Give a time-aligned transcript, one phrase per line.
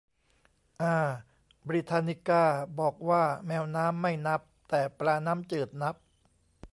[0.81, 0.97] อา
[1.67, 2.43] บริทานิกา
[2.79, 5.95] บอกว่าแมวน้ำไม่นับ แต่ปลาน้ำจืดนับ